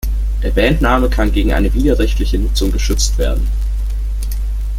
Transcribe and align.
Der 0.41 0.49
Bandname 0.49 1.09
kann 1.11 1.31
gegen 1.31 1.53
eine 1.53 1.71
widerrechtliche 1.75 2.39
Nutzung 2.39 2.71
geschützt 2.71 3.19
werden. 3.19 3.47